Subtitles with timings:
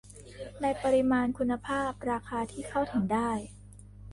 [0.61, 3.31] ในปริมาณ คุณภาพ ราคาที่เข้าถึงได้